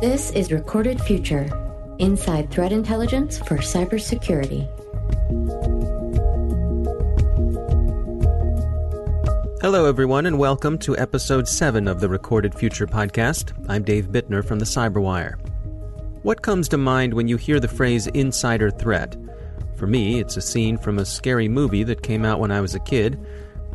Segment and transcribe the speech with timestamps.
[0.00, 1.48] This is Recorded Future
[1.98, 4.68] Inside Threat Intelligence for Cybersecurity.
[9.60, 13.52] Hello, everyone, and welcome to episode 7 of the Recorded Future podcast.
[13.68, 15.38] I'm Dave Bittner from the Cyberwire.
[16.22, 19.16] What comes to mind when you hear the phrase insider threat?
[19.76, 22.74] For me, it's a scene from a scary movie that came out when I was
[22.74, 23.24] a kid.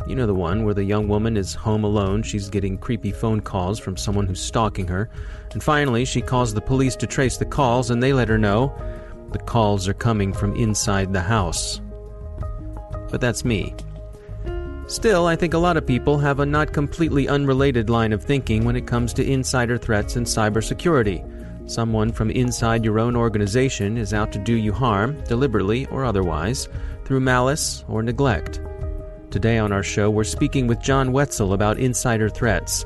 [0.09, 3.41] You know the one where the young woman is home alone, she's getting creepy phone
[3.41, 5.07] calls from someone who's stalking her,
[5.51, 8.73] and finally she calls the police to trace the calls, and they let her know
[9.31, 11.79] the calls are coming from inside the house.
[13.11, 13.75] But that's me.
[14.87, 18.65] Still, I think a lot of people have a not completely unrelated line of thinking
[18.65, 21.69] when it comes to insider threats and cybersecurity.
[21.69, 26.67] Someone from inside your own organization is out to do you harm, deliberately or otherwise,
[27.05, 28.59] through malice or neglect.
[29.31, 32.83] Today on our show, we're speaking with John Wetzel about insider threats.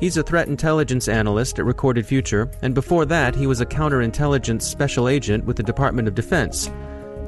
[0.00, 4.62] He's a threat intelligence analyst at Recorded Future, and before that, he was a counterintelligence
[4.62, 6.68] special agent with the Department of Defense.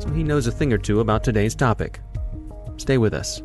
[0.00, 2.00] So he knows a thing or two about today's topic.
[2.77, 3.41] Stay with us.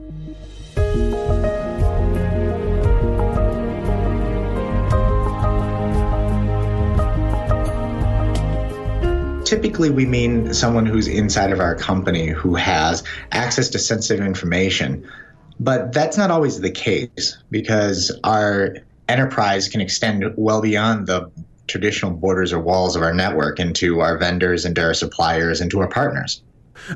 [9.52, 15.06] Typically we mean someone who's inside of our company who has access to sensitive information.
[15.60, 18.78] But that's not always the case because our
[19.10, 21.30] enterprise can extend well beyond the
[21.68, 25.90] traditional borders or walls of our network into our vendors, into our suppliers, into our
[25.90, 26.42] partners.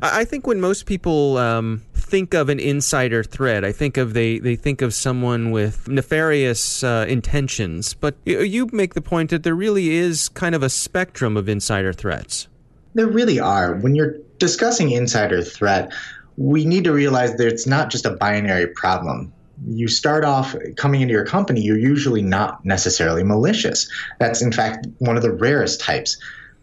[0.00, 4.38] I think when most people um, think of an insider threat, I think of they,
[4.38, 7.94] they think of someone with nefarious uh, intentions.
[7.94, 11.92] But you make the point that there really is kind of a spectrum of insider
[11.92, 12.48] threats.
[12.94, 13.74] There really are.
[13.74, 15.92] When you're discussing insider threat,
[16.36, 19.32] we need to realize that it's not just a binary problem
[19.66, 23.88] you start off coming into your company, you're usually not necessarily malicious.
[24.18, 26.18] That's in fact one of the rarest types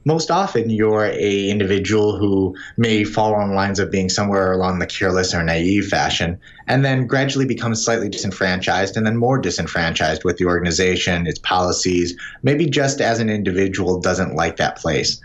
[0.06, 4.88] most often you're a individual who may fall on lines of being somewhere along the
[4.88, 10.38] careless or naive fashion and then gradually becomes slightly disenfranchised and then more disenfranchised with
[10.38, 15.22] the organization its policies maybe just as an individual doesn't like that place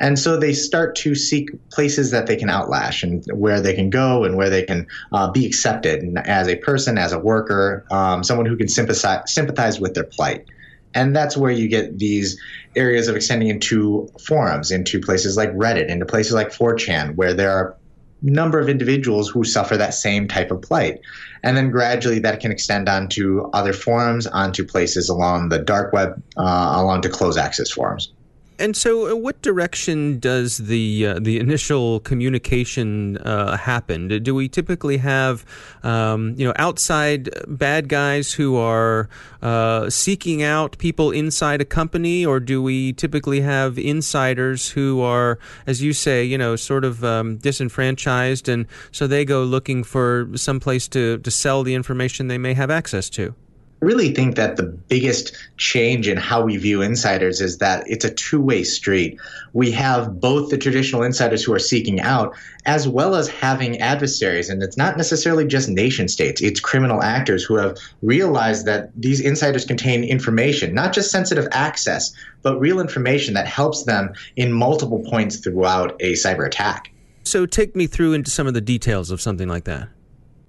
[0.00, 3.90] and so they start to seek places that they can outlash and where they can
[3.90, 8.22] go and where they can uh, be accepted as a person, as a worker, um,
[8.22, 10.46] someone who can sympathize, sympathize with their plight.
[10.94, 12.40] And that's where you get these
[12.74, 17.50] areas of extending into forums, into places like Reddit, into places like 4chan, where there
[17.50, 17.76] are
[18.22, 21.00] number of individuals who suffer that same type of plight.
[21.42, 26.20] And then gradually that can extend onto other forums, onto places along the dark web,
[26.36, 28.12] uh, along to closed access forums.
[28.60, 34.08] And so, uh, what direction does the uh, the initial communication uh, happen?
[34.08, 35.44] Do we typically have,
[35.84, 39.08] um, you know, outside bad guys who are
[39.42, 45.38] uh, seeking out people inside a company, or do we typically have insiders who are,
[45.68, 50.28] as you say, you know, sort of um, disenfranchised, and so they go looking for
[50.34, 53.36] some place to to sell the information they may have access to?
[53.80, 58.10] Really think that the biggest change in how we view insiders is that it's a
[58.10, 59.18] two way street.
[59.52, 62.34] We have both the traditional insiders who are seeking out,
[62.66, 64.50] as well as having adversaries.
[64.50, 69.20] And it's not necessarily just nation states, it's criminal actors who have realized that these
[69.20, 72.12] insiders contain information, not just sensitive access,
[72.42, 76.90] but real information that helps them in multiple points throughout a cyber attack.
[77.22, 79.88] So, take me through into some of the details of something like that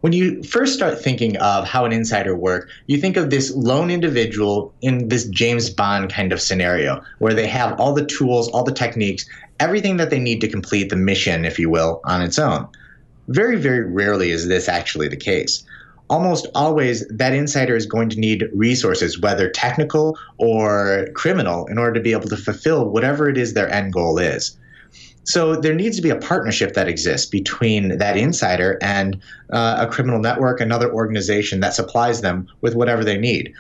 [0.02, 3.92] when you first start thinking of how an insider work, you think of this lone
[3.92, 8.64] individual in this James Bond kind of scenario where they have all the tools, all
[8.64, 9.26] the techniques,
[9.60, 12.68] everything that they need to complete the mission, if you will, on its own.
[13.28, 15.64] Very, very rarely is this actually the case.
[16.10, 21.94] Almost always, that insider is going to need resources, whether technical or criminal, in order
[21.94, 24.58] to be able to fulfill whatever it is their end goal is.
[25.30, 29.86] So there needs to be a partnership that exists between that insider and uh, a
[29.86, 33.54] criminal network, another organization that supplies them with whatever they need.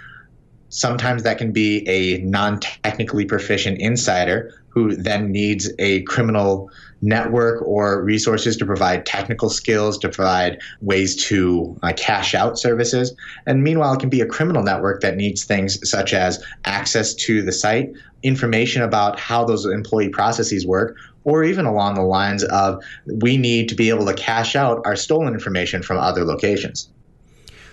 [0.69, 6.69] Sometimes that can be a non technically proficient insider who then needs a criminal
[7.01, 13.15] network or resources to provide technical skills, to provide ways to uh, cash out services.
[13.45, 17.41] And meanwhile, it can be a criminal network that needs things such as access to
[17.41, 17.91] the site,
[18.23, 22.83] information about how those employee processes work, or even along the lines of
[23.21, 26.89] we need to be able to cash out our stolen information from other locations.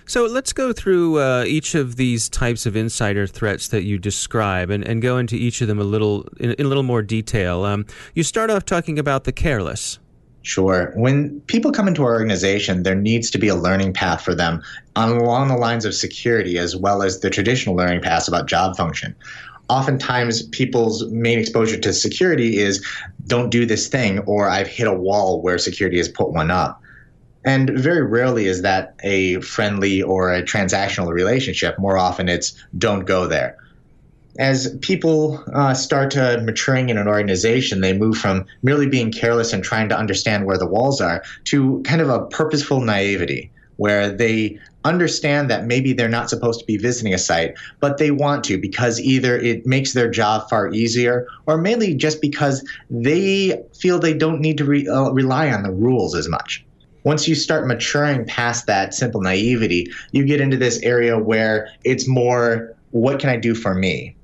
[0.07, 4.69] So let's go through uh, each of these types of insider threats that you describe
[4.69, 7.65] and, and go into each of them a little in, in a little more detail.
[7.65, 9.99] Um, you start off talking about the careless.
[10.43, 10.93] Sure.
[10.95, 14.63] When people come into our organization, there needs to be a learning path for them
[14.95, 19.13] along the lines of security as well as the traditional learning paths about job function
[19.69, 22.85] oftentimes people's main exposure to security is
[23.27, 26.81] don't do this thing or I've hit a wall where security has put one up.
[27.45, 31.79] And very rarely is that a friendly or a transactional relationship.
[31.79, 33.57] More often it's don't go there.
[34.39, 39.51] As people uh, start to maturing in an organization, they move from merely being careless
[39.51, 44.09] and trying to understand where the walls are to kind of a purposeful naivety where
[44.11, 48.43] they understand that maybe they're not supposed to be visiting a site, but they want
[48.45, 53.99] to because either it makes their job far easier or mainly just because they feel
[53.99, 56.65] they don't need to re- uh, rely on the rules as much.
[57.03, 62.07] Once you start maturing past that simple naivety, you get into this area where it's
[62.07, 64.15] more, what can I do for me?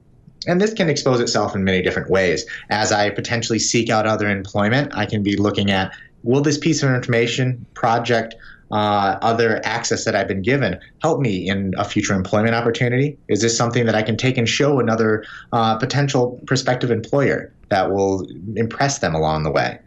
[0.47, 2.45] And this can expose itself in many different ways.
[2.69, 5.93] As I potentially seek out other employment, I can be looking at
[6.23, 8.35] will this piece of information, project,
[8.71, 13.17] uh, other access that I've been given help me in a future employment opportunity?
[13.27, 17.91] Is this something that I can take and show another uh, potential prospective employer that
[17.91, 19.79] will impress them along the way?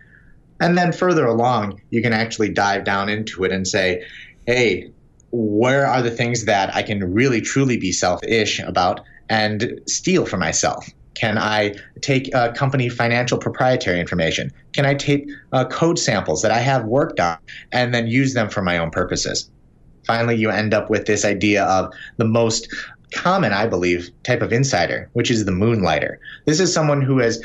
[0.61, 4.05] And then further along, you can actually dive down into it and say,
[4.47, 4.91] hey,
[5.31, 10.37] where are the things that I can really truly be selfish about and steal for
[10.37, 10.89] myself?
[11.15, 14.53] Can I take uh, company financial proprietary information?
[14.73, 17.39] Can I take uh, code samples that I have worked on
[17.73, 19.51] and then use them for my own purposes?
[20.07, 22.69] Finally, you end up with this idea of the most
[23.13, 26.21] common, I believe, type of insider, which is the moonlighter.
[26.45, 27.45] This is someone who is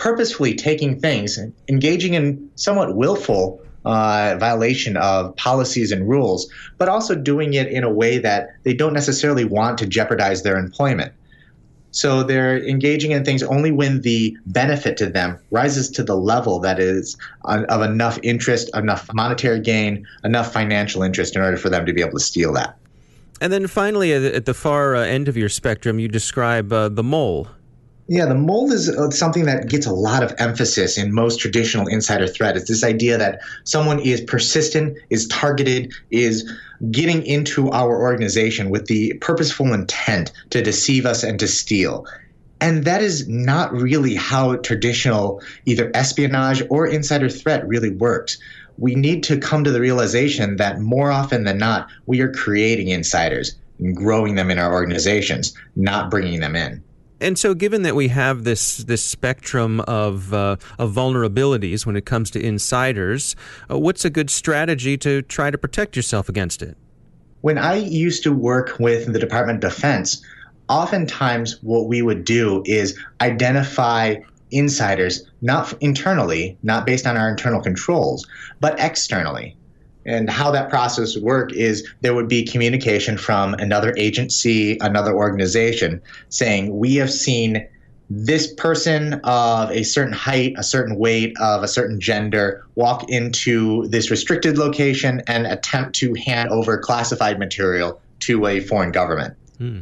[0.00, 1.38] purposefully taking things,
[1.68, 7.84] engaging in somewhat willful uh, violation of policies and rules, but also doing it in
[7.84, 11.12] a way that they don't necessarily want to jeopardize their employment.
[11.90, 16.60] So they're engaging in things only when the benefit to them rises to the level
[16.60, 21.84] that is of enough interest, enough monetary gain, enough financial interest in order for them
[21.84, 22.76] to be able to steal that.
[23.42, 27.02] And then finally, at the far uh, end of your spectrum, you describe uh, the
[27.02, 27.48] mole.
[28.10, 31.86] Yeah, the mold is uh, something that gets a lot of emphasis in most traditional
[31.86, 32.56] insider threat.
[32.56, 36.50] It's this idea that someone is persistent, is targeted, is
[36.90, 42.04] getting into our organization with the purposeful intent to deceive us and to steal.
[42.60, 48.38] And that is not really how traditional either espionage or insider threat really works.
[48.76, 52.88] We need to come to the realization that more often than not, we are creating
[52.88, 56.82] insiders and growing them in our organizations, not bringing them in.
[57.20, 62.06] And so, given that we have this this spectrum of uh, of vulnerabilities when it
[62.06, 63.36] comes to insiders,
[63.70, 66.76] uh, what's a good strategy to try to protect yourself against it?
[67.42, 70.22] When I used to work with the Department of Defense,
[70.68, 74.16] oftentimes what we would do is identify
[74.50, 78.26] insiders not internally, not based on our internal controls,
[78.60, 79.56] but externally.
[80.10, 85.14] And how that process would work is there would be communication from another agency, another
[85.14, 87.68] organization saying, We have seen
[88.12, 93.86] this person of a certain height, a certain weight, of a certain gender walk into
[93.86, 99.36] this restricted location and attempt to hand over classified material to a foreign government.
[99.58, 99.78] Hmm.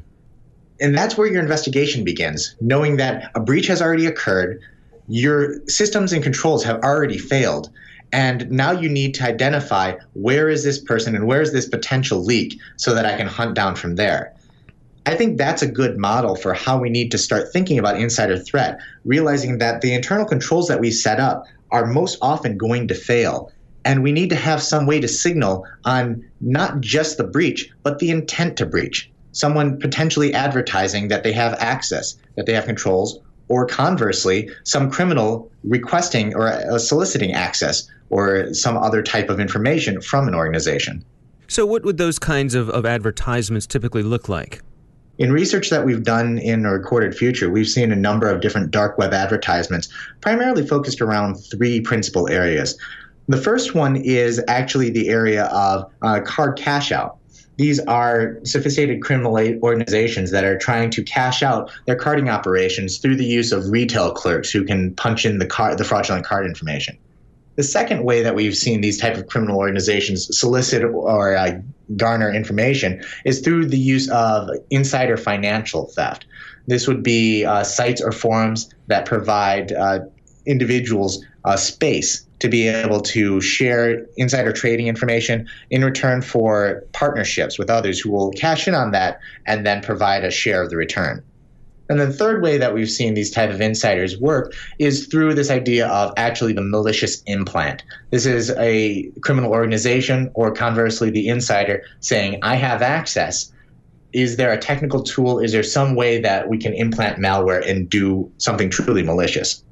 [0.79, 4.61] And that's where your investigation begins, knowing that a breach has already occurred,
[5.09, 7.71] your systems and controls have already failed
[8.13, 12.25] and now you need to identify where is this person and where is this potential
[12.25, 14.35] leak so that I can hunt down from there.
[15.05, 18.39] I think that's a good model for how we need to start thinking about insider
[18.39, 22.95] threat, realizing that the internal controls that we set up are most often going to
[22.95, 23.51] fail.
[23.85, 27.99] And we need to have some way to signal on not just the breach, but
[27.99, 29.11] the intent to breach.
[29.33, 35.51] Someone potentially advertising that they have access, that they have controls, or conversely, some criminal
[35.65, 41.05] requesting or uh, soliciting access or some other type of information from an organization.
[41.49, 44.63] So, what would those kinds of, of advertisements typically look like?
[45.19, 48.71] In research that we've done in a recorded future, we've seen a number of different
[48.71, 49.89] dark web advertisements,
[50.21, 52.79] primarily focused around three principal areas.
[53.27, 57.18] The first one is actually the area of uh, card cash out.
[57.59, 63.17] These are sophisticated criminal organizations that are trying to cash out their carding operations through
[63.17, 66.97] the use of retail clerks who can punch in the card, the fraudulent card information.
[67.57, 71.61] The second way that we've seen these type of criminal organizations solicit or uh,
[71.97, 76.27] garner information is through the use of insider financial theft.
[76.69, 80.01] This would be uh, sites or forums that provide uh,
[80.49, 87.59] individuals uh, space to be able to share insider trading information in return for partnerships
[87.59, 90.77] with others who will cash in on that and then provide a share of the
[90.77, 91.23] return.
[91.91, 95.51] And the third way that we've seen these type of insiders work is through this
[95.51, 97.83] idea of actually the malicious implant.
[98.11, 103.53] This is a criminal organization or conversely the insider saying, I have access
[104.13, 105.39] is there a technical tool?
[105.39, 109.63] Is there some way that we can implant malware and do something truly malicious?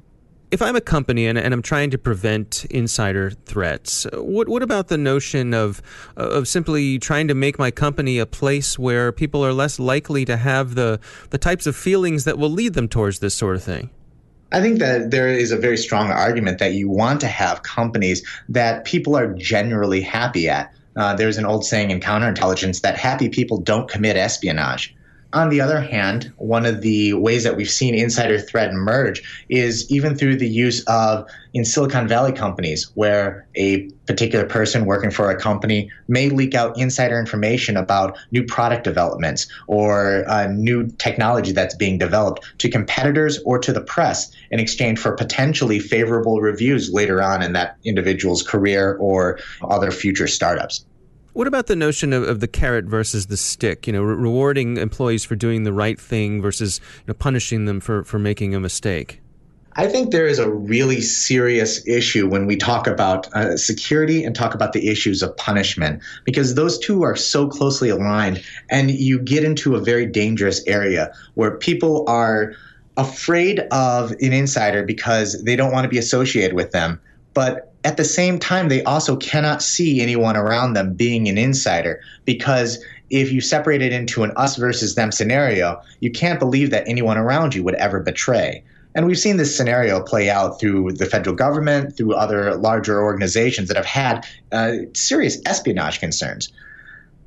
[0.49, 4.87] If I'm a company and, and I'm trying to prevent insider threats, what what about
[4.87, 5.81] the notion of
[6.15, 10.37] of simply trying to make my company a place where people are less likely to
[10.37, 11.01] have the
[11.31, 13.89] the types of feelings that will lead them towards this sort of thing?
[14.53, 18.25] I think that there is a very strong argument that you want to have companies
[18.47, 20.73] that people are generally happy at.
[20.95, 24.95] Uh, there's an old saying in counterintelligence that happy people don't commit espionage.
[25.33, 29.89] On the other hand, one of the ways that we've seen insider threat emerge is
[29.91, 35.29] even through the use of in Silicon Valley companies, where a particular person working for
[35.29, 41.51] a company may leak out insider information about new product developments or uh, new technology
[41.51, 46.93] that's being developed to competitors or to the press in exchange for potentially favorable reviews
[46.93, 50.85] later on in that individual's career or other future startups.
[51.37, 53.85] What about the notion of, of the carrot versus the stick?
[53.85, 57.79] You know, re- rewarding employees for doing the right thing versus you know, punishing them
[57.79, 59.21] for, for making a mistake?
[59.73, 64.35] I think there is a really serious issue when we talk about uh, security and
[64.35, 69.19] talk about the issues of punishment because those two are so closely aligned and you
[69.19, 72.55] get into a very dangerous area where people are
[72.97, 76.99] afraid of an insider because they don't want to be associated with them.
[77.35, 82.01] But at the same time, they also cannot see anyone around them being an insider
[82.25, 86.87] because if you separate it into an us versus them scenario, you can't believe that
[86.87, 88.63] anyone around you would ever betray.
[88.95, 93.67] And we've seen this scenario play out through the federal government, through other larger organizations
[93.67, 96.51] that have had uh, serious espionage concerns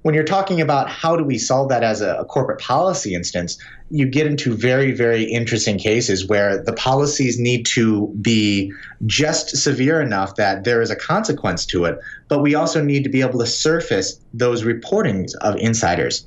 [0.03, 3.59] when you're talking about how do we solve that as a, a, corporate policy instance,
[3.91, 8.73] you get into very, very interesting cases where the policies need to be
[9.05, 13.11] just severe enough that there is a consequence to it, but we also need to
[13.11, 16.27] be able to surface those reportings of insiders.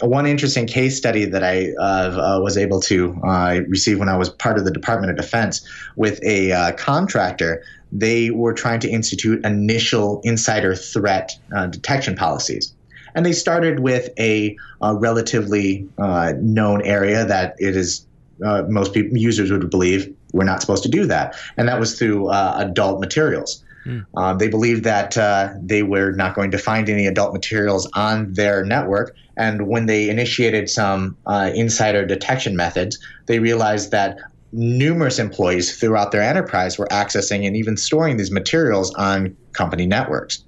[0.00, 4.28] One interesting case study that I uh, was able to uh, receive when I was
[4.28, 9.44] part of the Department of Defense with a uh, contractor, they were trying to institute
[9.46, 12.74] initial insider threat uh, detection policies
[13.14, 18.06] and they started with a, relatively uh, known area that it is
[18.44, 21.98] uh, most people, users would believe we're not supposed to do that, and that was
[21.98, 23.64] through uh, adult materials.
[23.86, 24.38] Mm.
[24.38, 28.64] they believed that uh, they were not going to find any adult materials on their
[28.64, 34.18] network, and when they initiated some uh, insider detection methods, they realized that
[34.52, 40.43] numerous employees throughout their enterprise were accessing and even storing these materials on company networks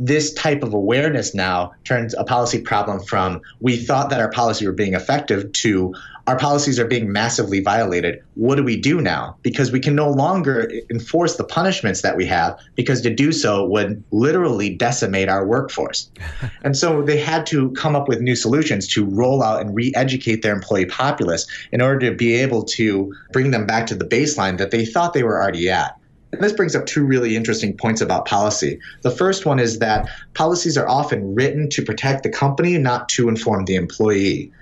[0.00, 4.66] this type of awareness now turns a policy problem from we thought that our policy
[4.66, 5.94] were being effective to
[6.26, 8.22] our policies are being massively violated.
[8.34, 9.36] What do we do now?
[9.42, 13.66] Because we can no longer enforce the punishments that we have because to do so
[13.66, 16.10] would literally decimate our workforce.
[16.62, 19.92] and so they had to come up with new solutions to roll out and re
[19.96, 24.04] educate their employee populace in order to be able to bring them back to the
[24.04, 25.99] baseline that they thought they were already at.
[26.32, 28.78] And this brings up two really interesting points about policy.
[29.02, 33.28] The first one is that policies are often written to protect the company, not to
[33.28, 34.52] inform the employee.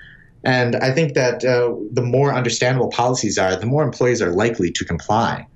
[0.44, 4.70] And I think that uh, the more understandable policies are, the more employees are likely
[4.70, 5.46] to comply.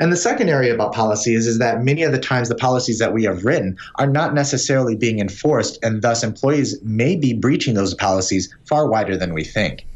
[0.00, 3.12] And the second area about policies is that many of the times the policies that
[3.12, 7.94] we have written are not necessarily being enforced, and thus employees may be breaching those
[7.94, 9.86] policies far wider than we think.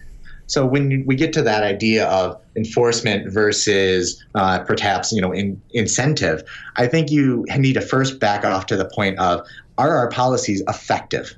[0.47, 5.61] So when we get to that idea of enforcement versus uh, perhaps you know in,
[5.71, 6.43] incentive,
[6.77, 9.47] I think you need to first back off to the point of
[9.79, 11.35] are our policies effective?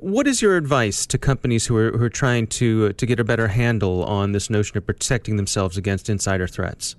[0.00, 3.18] What is your advice to companies who are who are trying to uh, to get
[3.20, 6.96] a better handle on this notion of protecting themselves against insider threats?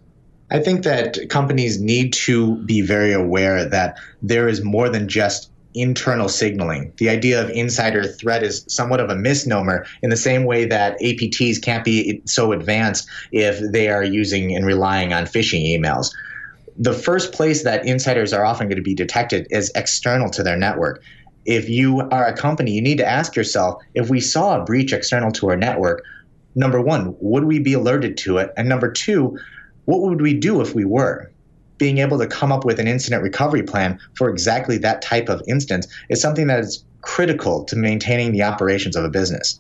[0.51, 5.51] I think that companies need to be very aware that there is more than just
[5.75, 6.91] internal signaling.
[6.97, 10.99] The idea of insider threat is somewhat of a misnomer in the same way that
[10.99, 16.13] APTs can't be so advanced if they are using and relying on phishing emails.
[16.77, 20.57] The first place that insiders are often going to be detected is external to their
[20.57, 21.03] network.
[21.45, 24.93] If you are a company, you need to ask yourself if we saw a breach
[24.93, 26.03] external to our network,
[26.55, 28.51] number one, would we be alerted to it?
[28.57, 29.37] And number two,
[29.85, 31.31] what would we do if we were?
[31.79, 35.41] Being able to come up with an incident recovery plan for exactly that type of
[35.47, 39.59] instance is something that is critical to maintaining the operations of a business.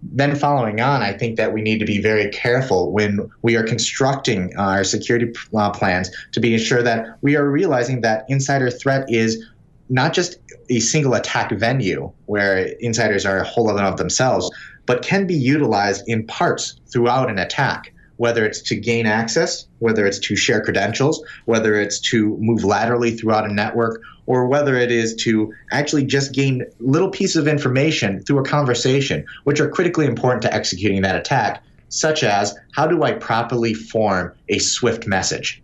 [0.00, 3.64] Then, following on, I think that we need to be very careful when we are
[3.64, 9.10] constructing our security uh, plans to be sure that we are realizing that insider threat
[9.10, 9.44] is
[9.88, 10.38] not just
[10.70, 14.50] a single attack venue where insiders are a whole other of themselves,
[14.86, 20.06] but can be utilized in parts throughout an attack whether it's to gain access, whether
[20.06, 24.92] it's to share credentials, whether it's to move laterally throughout a network, or whether it
[24.92, 30.04] is to actually just gain little pieces of information through a conversation, which are critically
[30.04, 35.62] important to executing that attack, such as how do I properly form a swift message?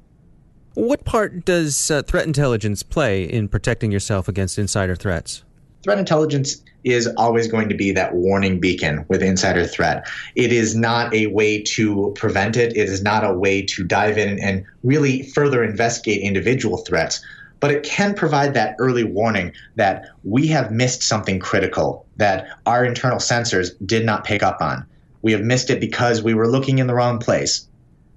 [0.74, 5.44] What part does uh, threat intelligence play in protecting yourself against insider threats?
[5.84, 10.06] Threat intelligence is always going to be that warning beacon with insider threat.
[10.34, 14.16] It is not a way to prevent it, it is not a way to dive
[14.16, 17.22] in and really further investigate individual threats.
[17.60, 22.86] But it can provide that early warning that we have missed something critical that our
[22.86, 24.86] internal sensors did not pick up on.
[25.20, 27.68] We have missed it because we were looking in the wrong place.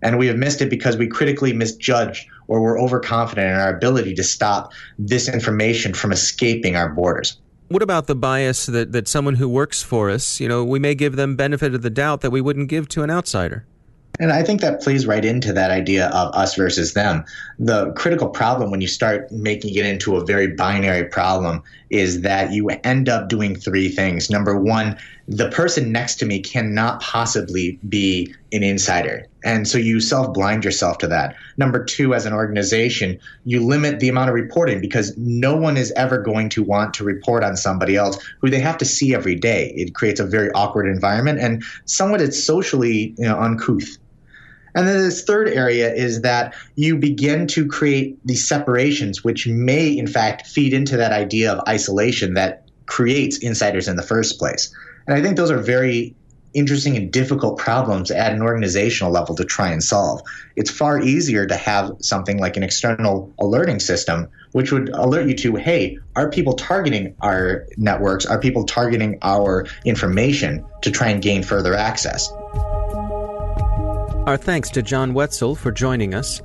[0.02, 4.14] And we have missed it because we critically misjudged or were overconfident in our ability
[4.16, 7.38] to stop this information from escaping our borders.
[7.70, 10.96] What about the bias that, that someone who works for us, you know, we may
[10.96, 13.66] give them benefit of the doubt that we wouldn't give to an outsider?
[14.20, 17.24] And I think that plays right into that idea of us versus them.
[17.60, 22.52] The critical problem when you start making it into a very binary problem is that
[22.52, 24.30] you end up doing three things.
[24.30, 29.26] Number one, the person next to me cannot possibly be an insider.
[29.44, 31.36] And so you self blind yourself to that.
[31.58, 35.92] Number two, as an organization, you limit the amount of reporting because no one is
[35.96, 39.36] ever going to want to report on somebody else who they have to see every
[39.36, 39.74] day.
[39.76, 43.98] It creates a very awkward environment and somewhat it's socially you know, uncouth.
[44.78, 49.90] And then this third area is that you begin to create these separations, which may,
[49.90, 54.72] in fact, feed into that idea of isolation that creates insiders in the first place.
[55.08, 56.16] And I think those are very
[56.54, 60.22] interesting and difficult problems at an organizational level to try and solve.
[60.56, 65.36] It's far easier to have something like an external alerting system, which would alert you
[65.38, 68.28] to hey, are people targeting our networks?
[68.28, 72.32] Are people targeting our information to try and gain further access?
[74.28, 76.42] Our thanks to John Wetzel for joining us.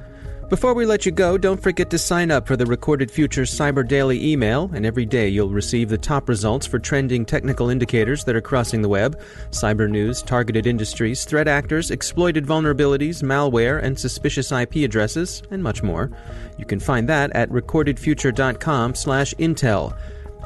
[0.48, 3.84] Before we let you go, don't forget to sign up for the Recorded Future Cyber
[3.84, 8.36] Daily email, and every day you'll receive the top results for trending technical indicators that
[8.36, 9.20] are crossing the web
[9.50, 15.82] cyber news, targeted industries, threat actors, exploited vulnerabilities, malware, and suspicious IP addresses, and much
[15.82, 16.08] more.
[16.58, 19.96] You can find that at recordedfuture.com/intel.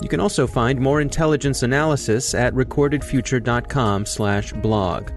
[0.00, 5.10] You can also find more intelligence analysis at recordedfuture.com/blog.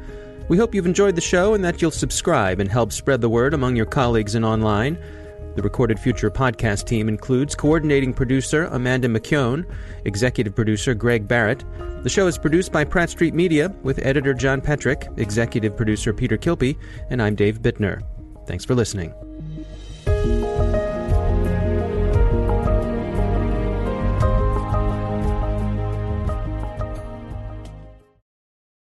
[0.50, 3.54] We hope you've enjoyed the show and that you'll subscribe and help spread the word
[3.54, 4.98] among your colleagues and online.
[5.56, 9.64] The Recorded Future podcast team includes coordinating producer Amanda McKeon,
[10.06, 11.64] executive producer Greg Barrett.
[12.02, 16.38] The show is produced by Pratt Street Media with editor John Petrik, executive producer Peter
[16.38, 16.78] Kilpe,
[17.12, 18.02] and I'm Dave Bittner.
[18.48, 19.14] Thanks for listening.